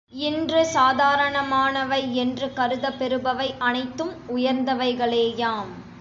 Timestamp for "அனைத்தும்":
3.59-4.13